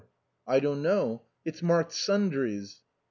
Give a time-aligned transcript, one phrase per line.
[0.55, 2.81] "I don't know; it's marked sundries."